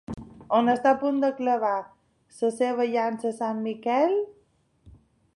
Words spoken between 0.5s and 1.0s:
On està a